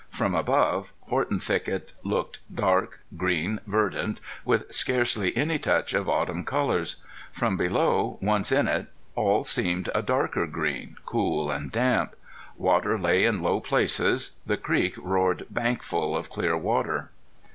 From 0.09 0.33
above 0.33 0.93
Horton 1.09 1.39
Thicket 1.39 1.93
looked 2.01 2.39
dark, 2.51 3.01
green, 3.15 3.59
verdant, 3.67 4.19
with 4.43 4.73
scarcely 4.73 5.37
any 5.37 5.59
touch 5.59 5.93
of 5.93 6.09
autumn 6.09 6.43
colors; 6.43 6.95
from 7.31 7.55
below, 7.55 8.17
once 8.19 8.51
in 8.51 8.67
it, 8.67 8.87
all 9.13 9.43
seemed 9.43 9.91
a 9.93 10.01
darker 10.01 10.47
green, 10.47 10.95
cool 11.05 11.51
and 11.51 11.71
damp. 11.71 12.15
Water 12.57 12.97
lay 12.97 13.25
in 13.25 13.41
all 13.45 13.53
low 13.53 13.59
places. 13.59 14.31
The 14.43 14.57
creek 14.57 14.95
roared 14.97 15.45
bankfull 15.53 16.17
of 16.17 16.31
clear 16.31 16.57
water. 16.57 17.11